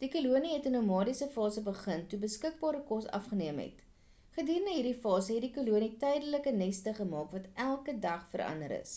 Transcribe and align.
die 0.00 0.08
kolonie 0.14 0.48
het 0.54 0.66
'n 0.70 0.72
nomadiese 0.74 1.28
fase 1.36 1.62
begin 1.68 2.02
toe 2.10 2.18
beskikbare 2.24 2.80
kos 2.90 3.06
afgeneem 3.18 3.60
het 3.62 3.80
gedurende 4.38 4.74
hierdie 4.78 4.98
fase 5.06 5.32
het 5.36 5.46
die 5.46 5.50
kolonie 5.60 5.88
tydelike 6.02 6.52
neste 6.58 6.94
gemaak 6.98 7.32
wat 7.38 7.48
elke 7.68 7.96
dag 8.08 8.28
verander 8.36 8.76
is 8.82 8.94